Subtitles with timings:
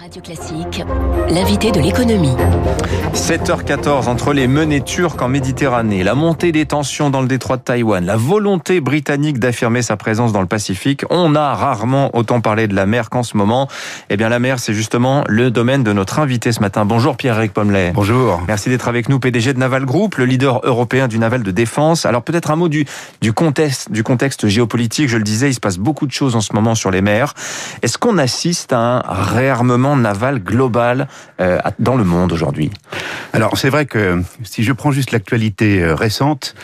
[0.00, 0.84] Radio Classique,
[1.28, 2.36] l'invité de l'économie.
[3.14, 7.62] 7h14 entre les menées turques en Méditerranée, la montée des tensions dans le détroit de
[7.62, 12.68] Taïwan, la volonté britannique d'affirmer sa présence dans le Pacifique, on a rarement autant parlé
[12.68, 13.66] de la mer qu'en ce moment.
[14.08, 16.84] Eh bien la mer, c'est justement le domaine de notre invité ce matin.
[16.84, 17.90] Bonjour Pierre-Éric Pommelet.
[17.92, 18.40] Bonjour.
[18.46, 22.06] Merci d'être avec nous, PDG de Naval Group, le leader européen du naval de défense.
[22.06, 22.86] Alors peut-être un mot du,
[23.20, 25.08] du contexte, du contexte géopolitique.
[25.08, 27.34] Je le disais, il se passe beaucoup de choses en ce moment sur les mers.
[27.82, 31.08] Est-ce qu'on assiste à un réarmement naval global
[31.40, 32.70] euh, dans le monde aujourd'hui.
[33.32, 36.54] Alors c'est vrai que si je prends juste l'actualité euh, récente,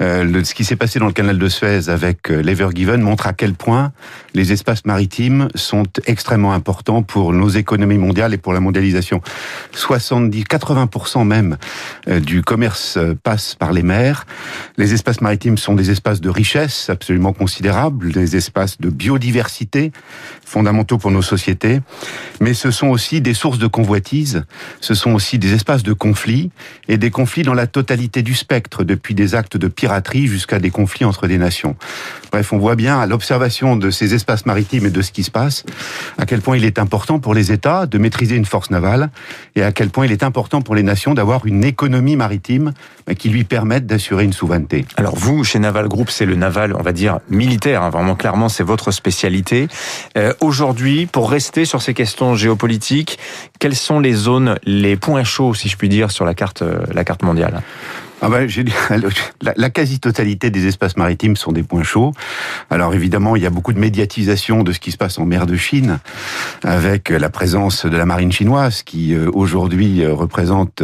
[0.00, 3.26] euh, ce qui s'est passé dans le canal de Suez avec euh, l'Ever Given montre
[3.26, 3.92] à quel point
[4.32, 9.20] les espaces maritimes sont extrêmement importants pour nos économies mondiales et pour la mondialisation.
[9.72, 11.56] 70, 80% même
[12.08, 14.24] euh, du commerce passe par les mers.
[14.76, 19.90] Les espaces maritimes sont des espaces de richesse absolument considérables, des espaces de biodiversité
[20.44, 21.80] fondamentaux pour nos sociétés,
[22.40, 24.44] mais ce sont aussi des sources de convoitise,
[24.80, 26.50] ce sont aussi des espaces de conflits
[26.88, 30.70] et des conflits dans la totalité du spectre, depuis des actes de piraterie jusqu'à des
[30.70, 31.76] conflits entre des nations.
[32.30, 35.30] Bref, on voit bien à l'observation de ces espaces maritimes et de ce qui se
[35.30, 35.64] passe,
[36.18, 39.10] à quel point il est important pour les États de maîtriser une force navale
[39.56, 42.72] et à quel point il est important pour les nations d'avoir une économie maritime
[43.18, 44.84] qui lui permette d'assurer une souveraineté.
[44.96, 48.48] Alors vous, chez Naval Group, c'est le naval, on va dire, militaire, hein, vraiment clairement,
[48.48, 49.68] c'est votre spécialité.
[50.16, 53.18] Euh, Aujourd'hui, pour rester sur ces questions géopolitiques,
[53.58, 56.80] quelles sont les zones, les points chauds, si je puis dire, sur la carte, euh,
[56.92, 57.62] la carte mondiale?
[58.20, 58.48] Ah ben,
[59.56, 62.12] la, quasi-totalité des espaces maritimes sont des points chauds.
[62.68, 65.46] Alors évidemment, il y a beaucoup de médiatisation de ce qui se passe en mer
[65.46, 66.00] de Chine,
[66.64, 70.82] avec la présence de la marine chinoise, qui euh, aujourd'hui euh, représente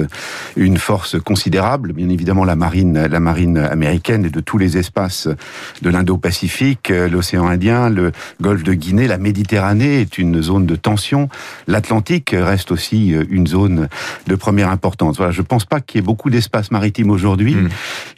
[0.56, 1.92] une force considérable.
[1.92, 5.28] Bien évidemment, la marine, la marine américaine et de tous les espaces
[5.82, 10.76] de l'Indo-Pacifique, euh, l'océan Indien, le golfe de Guinée, la Méditerranée est une zone de
[10.76, 11.28] tension.
[11.66, 13.88] L'Atlantique reste aussi une zone
[14.28, 15.16] de première importance.
[15.16, 17.68] Voilà, je pense pas qu'il y ait beaucoup d'espaces maritimes aujourd'hui aujourd'hui hmm.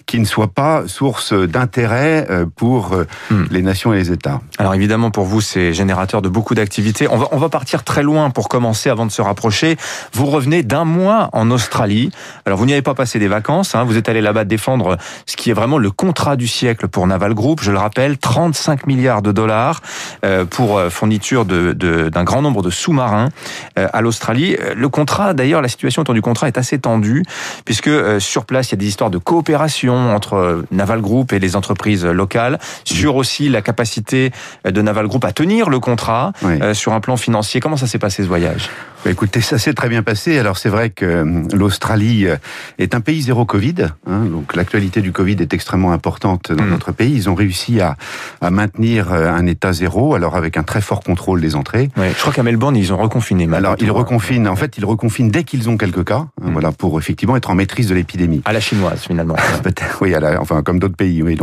[0.07, 3.45] Qui ne soit pas source d'intérêt euh, pour euh, hmm.
[3.51, 4.41] les nations et les États.
[4.59, 7.09] Alors évidemment, pour vous, c'est générateur de beaucoup d'activités.
[7.09, 9.77] On va, on va partir très loin pour commencer avant de se rapprocher.
[10.13, 12.11] Vous revenez d'un mois en Australie.
[12.45, 13.85] Alors vous n'y avez pas passé des vacances, hein.
[13.85, 17.35] vous êtes allé là-bas défendre ce qui est vraiment le contrat du siècle pour Naval
[17.35, 17.61] Group.
[17.63, 19.83] Je le rappelle, 35 milliards de dollars
[20.25, 23.29] euh, pour fourniture d'un de, grand nombre de sous-marins
[23.77, 24.57] à l'Australie.
[24.75, 27.25] Le contrat, d'ailleurs, la situation autour du contrat est assez tendue
[27.65, 31.57] puisque sur place, il y a des histoire de coopération entre Naval Group et les
[31.57, 34.31] entreprises locales, sur aussi la capacité
[34.65, 37.61] de Naval Group à tenir le contrat, euh, sur un plan financier.
[37.61, 38.71] Comment ça s'est passé ce voyage?
[39.09, 40.39] Écoutez, ça s'est très bien passé.
[40.39, 42.37] Alors c'est vrai que euh, l'Australie euh,
[42.79, 46.71] est un pays zéro Covid, hein, donc l'actualité du Covid est extrêmement importante dans mmh.
[46.71, 47.15] notre pays.
[47.15, 47.97] Ils ont réussi à,
[48.41, 51.89] à, maintenir un état zéro, alors avec un très fort contrôle des entrées.
[51.97, 53.49] je crois qu'à Melbourne ils ont reconfiné.
[53.55, 54.49] Alors ils reconfinent.
[54.49, 56.53] En fait, ils reconfinent dès qu'ils ont quelques cas, hein, mmh.
[56.53, 58.43] voilà, pour effectivement être en maîtrise de l'épidémie.
[58.45, 59.37] À la chinoise finalement.
[59.63, 61.37] Peut-être, oui, enfin comme d'autres pays, oui.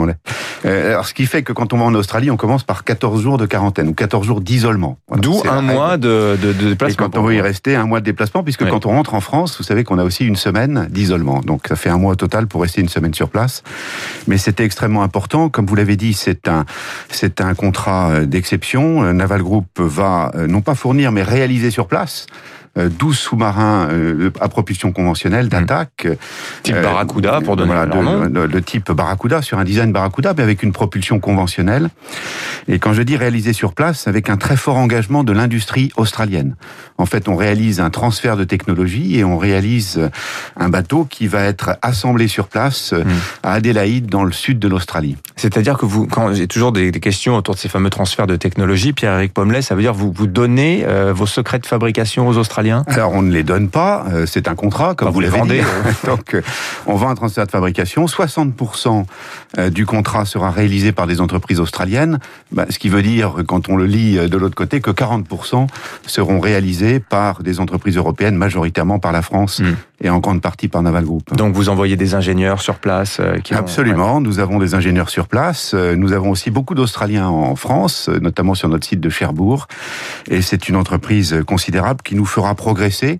[0.65, 3.21] Euh, alors ce qui fait que quand on va en Australie, on commence par 14
[3.21, 4.97] jours de quarantaine ou 14 jours d'isolement.
[5.15, 7.07] D'où un mois de, de, de, déplacement.
[7.07, 9.21] Et quand on veut y rester, un mois de déplacement, puisque quand on rentre en
[9.21, 11.41] France, vous savez qu'on a aussi une semaine d'isolement.
[11.41, 13.61] Donc ça fait un mois au total pour rester une semaine sur place.
[14.27, 15.49] Mais c'était extrêmement important.
[15.49, 16.65] Comme vous l'avez dit, c'est un,
[17.09, 19.03] c'est un contrat euh, d'exception.
[19.03, 22.25] Euh, Naval Group va non pas fournir, mais réaliser sur place
[22.75, 26.07] 12 euh, sous-marins euh, à propulsion conventionnelle d'attaque.
[26.07, 26.15] Hmm.
[26.63, 28.23] Type euh, Barracuda, pour donner voilà, nom.
[28.23, 31.89] Le, type Barracuda, sur un design Barracuda, mais avec une propulsion conventionnelle.
[32.67, 36.55] Et quand je dis réalisé sur place, avec un très fort engagement de l'industrie australienne.
[36.97, 40.09] En fait, on réalise un transfert de technologie et on réalise
[40.57, 43.03] un bateau qui va être assemblé sur place hmm.
[43.43, 45.17] à Adélaïde, dans le sud de l'Australie.
[45.35, 48.93] C'est-à-dire que vous, quand j'ai toujours des, questions autour de ces fameux transferts de technologie,
[48.93, 52.62] Pierre-Éric Pommelet, ça veut dire que vous vous donnez vos secrets de fabrication aux Australiens
[52.71, 55.61] alors on ne les donne pas, euh, c'est un contrat comme bah, vous, l'avez dit.
[56.05, 56.41] Donc euh,
[56.85, 59.05] on vend un transfert de fabrication, 60%
[59.57, 62.19] euh, du contrat sera réalisé par des entreprises australiennes,
[62.51, 65.67] bah, ce qui veut dire quand on le lit de l'autre côté que 40%
[66.07, 69.59] seront réalisés par des entreprises européennes, majoritairement par la France.
[69.59, 69.75] Hmm.
[70.03, 71.35] Et en grande partie par Naval Group.
[71.35, 75.73] Donc vous envoyez des ingénieurs sur place qui Absolument, nous avons des ingénieurs sur place,
[75.73, 79.67] nous avons aussi beaucoup d'Australiens en France, notamment sur notre site de Cherbourg,
[80.29, 83.19] et c'est une entreprise considérable qui nous fera progresser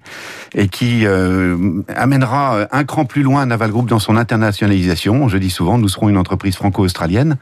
[0.56, 5.28] et qui euh, amènera un cran plus loin Naval Group dans son internationalisation.
[5.28, 7.38] Je dis souvent, nous serons une entreprise franco-australienne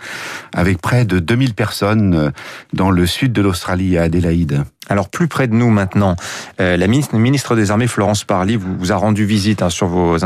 [0.54, 2.30] avec près de 2000 personnes euh,
[2.74, 4.64] dans le sud de l'Australie à Adélaïde.
[4.92, 6.18] Alors plus près de nous maintenant,
[6.60, 10.18] euh, la ministre, des Armées Florence Parly vous, a rendu visite hein, sur vos,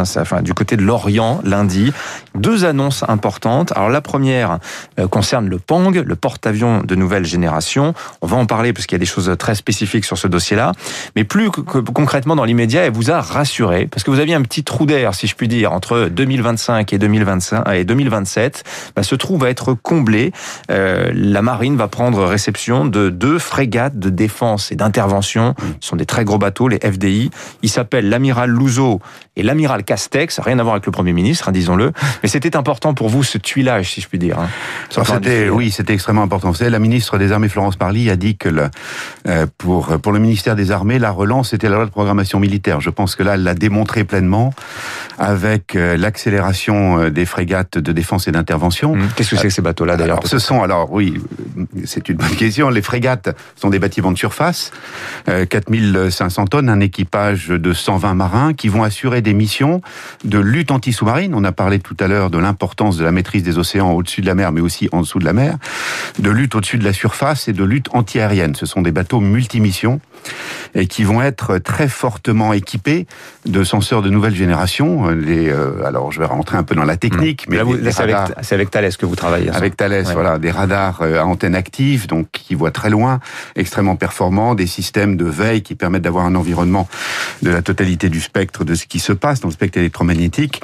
[0.41, 1.93] du côté de l'Orient lundi.
[2.33, 3.71] Deux annonces importantes.
[3.75, 4.57] Alors la première
[4.99, 7.93] euh, concerne le Pang, le porte-avions de nouvelle génération.
[8.23, 10.71] On va en parler parce qu'il y a des choses très spécifiques sur ce dossier-là.
[11.15, 14.63] Mais plus concrètement dans l'immédiat, elle vous a rassuré parce que vous aviez un petit
[14.63, 18.63] trou d'air, si je puis dire, entre 2025 et 2025 et 2027.
[18.95, 20.31] Bah, ce trou va être comblé.
[20.71, 25.55] Euh, la marine va prendre réception de deux frégates de défense et d'intervention.
[25.79, 27.31] Ce sont des très gros bateaux, les FDI.
[27.61, 28.99] Ils s'appellent l'amiral Louzeau
[29.35, 30.39] et l'amiral Castex.
[30.39, 31.91] Rien à voir avec le Premier ministre, hein, disons-le.
[32.23, 34.39] Mais c'était important pour vous, ce tuilage, si je puis dire.
[34.39, 34.49] Hein,
[34.89, 36.49] c'était, oui, c'était extrêmement important.
[36.49, 38.69] Vous savez, la ministre des Armées, Florence Parly, a dit que le,
[39.27, 42.81] euh, pour, pour le ministère des Armées, la relance, c'était la loi de programmation militaire.
[42.81, 44.53] Je pense que là, elle l'a démontré pleinement
[45.17, 48.95] avec euh, l'accélération euh, des frégates de défense et d'intervention.
[48.95, 49.09] Mmh.
[49.15, 51.21] Qu'est-ce que c'est ces bateaux-là, d'ailleurs Ce sont, alors oui,
[51.85, 52.69] c'est une bonne question.
[52.69, 54.71] Les frégates sont des bâtiments de surface face,
[55.25, 59.81] 4500 euh, tonnes, un équipage de 120 marins qui vont assurer des missions
[60.23, 61.33] de lutte anti-sous-marine.
[61.33, 64.27] On a parlé tout à l'heure de l'importance de la maîtrise des océans au-dessus de
[64.27, 65.57] la mer, mais aussi en dessous de la mer,
[66.19, 68.55] de lutte au-dessus de la surface et de lutte anti-aérienne.
[68.55, 69.99] Ce sont des bateaux multimissions
[70.73, 73.07] et qui vont être très fortement équipés
[73.45, 75.09] de senseurs de nouvelle génération.
[75.09, 77.51] Les, euh, alors, je vais rentrer un peu dans la technique, mmh.
[77.81, 79.49] mais c'est avec, Thales que vous travaillez.
[79.51, 83.19] Avec Thales, voilà, des radars euh, à antenne active, donc qui voient très loin,
[83.55, 84.24] extrêmement performants,
[84.55, 86.87] des systèmes de veille qui permettent d'avoir un environnement
[87.41, 90.61] de la totalité du spectre de ce qui se passe dans le spectre électromagnétique,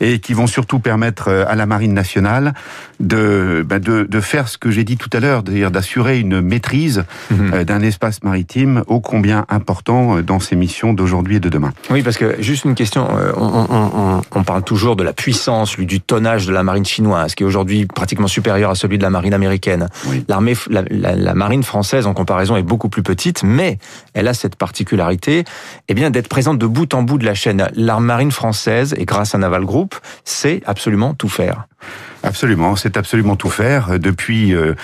[0.00, 2.54] et qui vont surtout permettre euh, à la marine nationale
[3.00, 6.40] de, ben de, de faire ce que j'ai dit tout à l'heure, c'est-à-dire d'assurer une
[6.40, 7.64] maîtrise mmh.
[7.64, 11.72] d'un espace maritime au combien important euh, dans ces missions d'aujourd'hui et de demain.
[11.90, 16.46] Oui, parce que juste une question, euh, on, parle toujours de la puissance, du tonnage
[16.46, 19.88] de la marine chinoise, qui est aujourd'hui pratiquement supérieur à celui de la marine américaine.
[20.28, 23.78] L'armée, la, marine française en comparaison est beaucoup plus petite, mais
[24.12, 25.44] elle a cette particularité,
[25.88, 27.66] eh bien, d'être présente de bout en bout de la chaîne.
[27.74, 29.94] La marine française, et grâce à Naval Group,
[30.24, 31.66] sait absolument tout faire.
[32.24, 34.74] Absolument, c'est absolument tout faire depuis euh,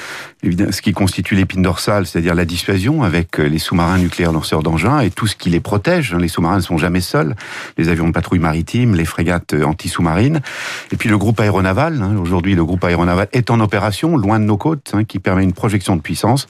[0.43, 5.01] ce qui constitue l'épine dorsale, c'est-à-dire la dissuasion avec euh, les sous-marins nucléaires lanceurs d'engins
[5.01, 6.15] et tout ce qui les protège.
[6.15, 7.35] Les sous-marins ne sont jamais seuls,
[7.79, 10.43] les avions de patrouille maritime, les frégates euh, anti-sous-marines,
[10.93, 12.03] et puis le groupe aéronaval.
[12.03, 12.19] Hein.
[12.19, 15.55] Aujourd'hui, le groupe aéronaval est en opération loin de nos côtes, hein, qui permet une
[15.55, 16.47] projection de puissance.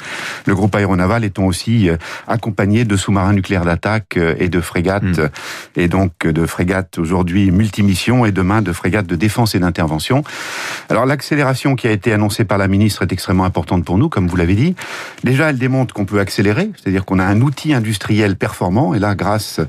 [0.47, 1.89] Le groupe aéronaval étant aussi
[2.27, 5.29] accompagné de sous-marins nucléaires d'attaque et de frégates, hmm.
[5.77, 10.25] et donc de frégates aujourd'hui multimissions et demain de frégates de défense et d'intervention.
[10.88, 14.27] Alors l'accélération qui a été annoncée par la ministre est extrêmement importante pour nous, comme
[14.27, 14.75] vous l'avez dit.
[15.25, 19.15] Déjà, elle démontre qu'on peut accélérer, c'est-à-dire qu'on a un outil industriel performant, et là,
[19.15, 19.61] grâce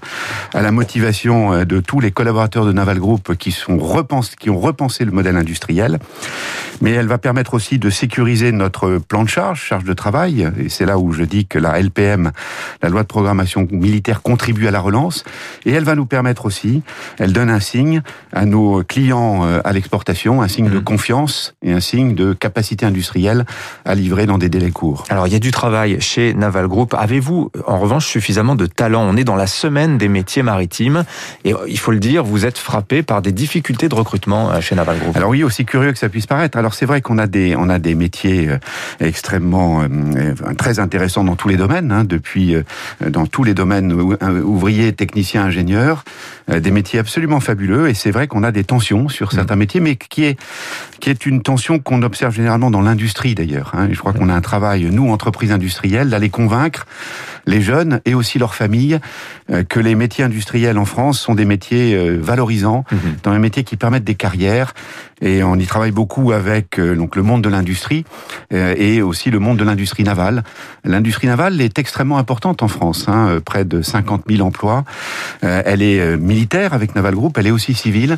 [0.53, 4.49] à la motivation euh, de tous les collaborateurs de Naval Group qui, sont repensés, qui
[4.49, 5.99] ont repensé le modèle industriel,
[6.81, 10.69] mais elle va permettre aussi de sécuriser notre plan de charge, charge de travail, et
[10.69, 12.31] c'est là où je dis que la LPM,
[12.81, 15.23] la loi de programmation militaire, contribue à la relance,
[15.65, 16.81] et elle va nous permettre aussi,
[17.19, 18.01] elle donne un signe
[18.33, 22.33] à nos clients euh, à l'exportation, un signe de confiance confiance et un signe de
[22.33, 23.47] capacité industrielle
[23.85, 25.05] à livrer dans des délais courts.
[25.09, 26.93] Alors il y a du travail chez Naval Group.
[26.93, 29.01] Avez-vous en revanche suffisamment de talent?
[29.01, 31.03] On est dans la semaine des métiers maritimes
[31.43, 34.75] et il faut le dire, vous êtes frappé par des difficultés de recrutement euh, chez
[34.75, 35.17] Naval Group.
[35.17, 36.55] Alors oui, aussi curieux que ça puisse paraître.
[36.55, 38.57] Alors c'est vrai qu'on a des on a des métiers euh,
[38.99, 42.55] extrêmement euh, très intéressants dans tous les domaines, hein, depuis
[43.03, 46.03] dans tous les domaines ouvriers, techniciens, ingénieurs,
[46.47, 49.35] des métiers absolument fabuleux et c'est vrai qu'on a des tensions sur mmh.
[49.35, 50.37] certains métiers, mais qui est
[51.01, 53.71] qui est une tension qu'on observe généralement dans l'industrie d'ailleurs.
[53.73, 53.89] Hein.
[53.91, 56.85] Je crois qu'on a un travail, nous, entreprises industrielles, d'aller convaincre
[57.45, 58.99] les jeunes et aussi leurs familles
[59.49, 62.99] euh, que les métiers industriels en France sont des métiers euh, valorisants, mhm.
[63.23, 64.73] dans les métiers qui permettent des carrières.
[65.21, 68.05] Et on y travaille beaucoup avec euh, donc le monde de l'industrie
[68.51, 70.43] et aussi le monde de l'industrie navale.
[70.83, 74.83] L'industrie navale est extrêmement importante en France, hein, près de 50 000 emplois.
[75.41, 78.17] Elle est militaire avec Naval Group, elle est aussi civile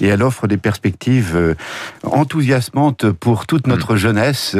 [0.00, 1.54] et elle offre des perspectives
[2.02, 3.98] enthousiasmantes pour toute notre mhm.
[3.98, 4.56] jeunesse,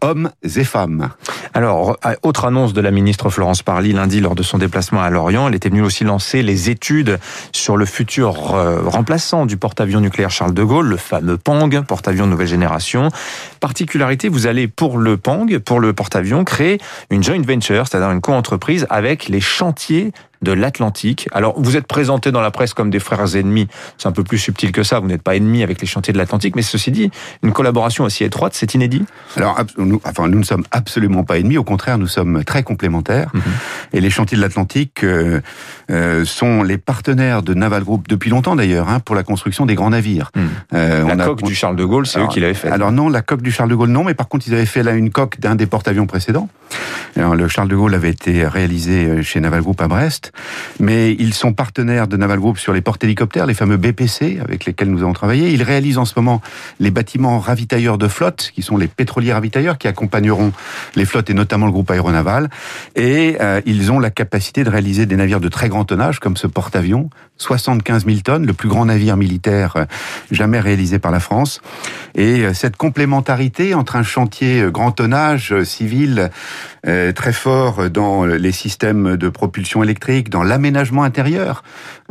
[0.00, 1.10] hommes et femmes.
[1.52, 5.48] Alors, autre annonce de la ministre Florence Parly lundi lors de son déplacement à Lorient.
[5.48, 7.18] Elle était venue aussi lancer les études
[7.52, 12.26] sur le futur euh, remplaçant du porte-avions nucléaire Charles de Gaulle, le fameux Pang, porte-avions
[12.26, 13.08] nouvelle génération.
[13.60, 16.78] Particularité, vous allez pour le Pang, pour le porte-avions, créer
[17.10, 21.28] une joint venture, c'est-à-dire une co-entreprise avec les chantiers de l'Atlantique.
[21.32, 23.68] Alors, vous êtes présenté dans la presse comme des frères ennemis.
[23.98, 25.00] C'est un peu plus subtil que ça.
[25.00, 27.10] Vous n'êtes pas ennemis avec les chantiers de l'Atlantique, mais ceci dit,
[27.42, 29.04] une collaboration aussi étroite, c'est inédit.
[29.36, 31.58] Alors, nous, enfin, nous ne sommes absolument pas ennemis.
[31.58, 33.30] Au contraire, nous sommes très complémentaires.
[33.34, 33.42] Mhm.
[33.92, 35.40] Et les chantiers de l'Atlantique euh,
[35.90, 39.74] euh, sont les partenaires de Naval Group depuis longtemps d'ailleurs hein, pour la construction des
[39.74, 40.30] grands navires.
[40.34, 40.48] Mhm.
[40.74, 42.68] Euh, la coque du Charles de Gaulle, c'est eux qui l'avaient fait.
[42.68, 44.82] Alors non, la coque du Charles de Gaulle non, mais par contre ils avaient fait
[44.82, 46.48] là une coque d'un des porte-avions précédents.
[47.16, 50.25] Alors, le Charles de Gaulle avait été réalisé chez Naval Group à Brest,
[50.80, 54.90] mais ils sont partenaires de Naval Group sur les porte-hélicoptères, les fameux BPC avec lesquels
[54.90, 55.50] nous avons travaillé.
[55.50, 56.40] Ils réalisent en ce moment
[56.80, 60.52] les bâtiments ravitailleurs de flotte, qui sont les pétroliers ravitailleurs, qui accompagneront
[60.94, 62.50] les flottes et notamment le groupe aéronaval.
[62.94, 66.36] Et euh, ils ont la capacité de réaliser des navires de très grand tonnage, comme
[66.36, 69.84] ce porte-avions, 75 000 tonnes, le plus grand navire militaire euh,
[70.30, 71.60] jamais réalisé par la France.
[72.14, 76.30] Et euh, cette complémentarité entre un chantier grand tonnage civil
[77.14, 81.62] très fort dans les systèmes de propulsion électrique, dans l'aménagement intérieur.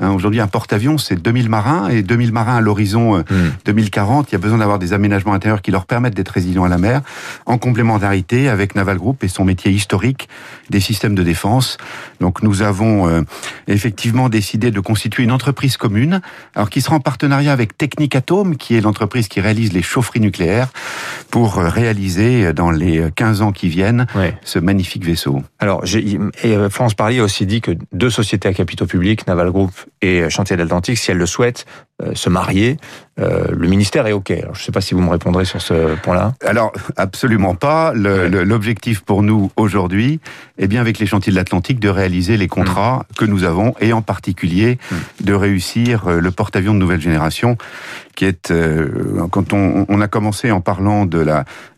[0.01, 3.23] Hein, aujourd'hui, un porte-avions, c'est 2000 marins et 2000 marins à l'horizon
[3.65, 4.25] 2040.
[4.25, 4.29] Hmm.
[4.29, 6.77] Il y a besoin d'avoir des aménagements intérieurs qui leur permettent d'être résilients à la
[6.77, 7.01] mer,
[7.45, 10.27] en complémentarité avec Naval Group et son métier historique
[10.69, 11.77] des systèmes de défense.
[12.19, 13.25] Donc, nous avons
[13.67, 16.21] effectivement décidé de constituer une entreprise commune,
[16.55, 20.19] alors qui sera en partenariat avec Technic Atom, qui est l'entreprise qui réalise les chaufferies
[20.19, 20.69] nucléaires,
[21.29, 24.07] pour réaliser dans les 15 ans qui viennent
[24.43, 25.41] ce magnifique vaisseau.
[25.59, 25.83] Alors,
[26.43, 29.71] et euh, France Parly a aussi dit que deux sociétés à capitaux publics, Naval Group
[30.01, 32.77] et Chantier d'Atlantique, si elles le souhaitent, euh, se marier,
[33.17, 34.27] euh, le ministère est OK.
[34.29, 36.33] je ne sais pas si vous me répondrez sur ce point-là.
[36.43, 37.93] Alors, absolument pas.
[37.93, 40.19] L'objectif pour nous aujourd'hui
[40.57, 43.15] est bien avec les chantiers de l'Atlantique de réaliser les contrats mm.
[43.15, 44.95] que nous avons et en particulier mm.
[45.23, 47.57] de réussir euh, le porte-avions de nouvelle génération
[48.15, 48.53] qui est,
[49.31, 51.25] quand on, on, a commencé en parlant de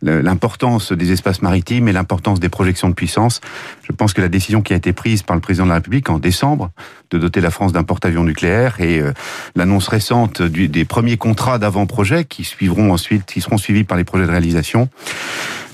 [0.02, 3.40] l'importance des espaces maritimes et l'importance des projections de puissance,
[3.82, 6.08] je pense que la décision qui a été prise par le président de la République
[6.10, 6.70] en décembre
[7.10, 9.02] de doter la France d'un porte-avions nucléaire et
[9.56, 10.07] l'annonce récente
[10.40, 14.88] des premiers contrats d'avant-projet qui suivront ensuite, qui seront suivis par les projets de réalisation,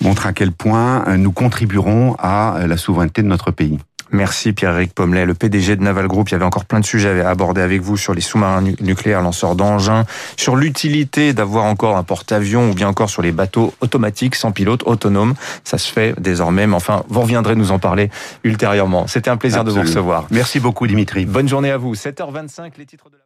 [0.01, 3.79] montre à quel point euh, nous contribuerons à euh, la souveraineté de notre pays.
[4.11, 6.29] Merci Pierre-Éric Pommelet, le PDG de Naval Group.
[6.29, 9.23] Il y avait encore plein de sujets à aborder avec vous sur les sous-marins nucléaires,
[9.23, 10.05] lanceurs d'engins,
[10.37, 14.83] sur l'utilité d'avoir encore un porte-avions ou bien encore sur les bateaux automatiques sans pilote
[14.85, 15.35] autonome.
[15.65, 18.11] Ça se fait désormais, mais enfin, vous reviendrez nous en parler
[18.45, 19.09] ultérieurement.
[19.09, 20.27] C'était un plaisir de vous recevoir.
[20.31, 21.25] Merci beaucoup Dimitri.
[21.25, 21.95] Bonne journée à vous.
[21.95, 23.23] 7h25, les titres de la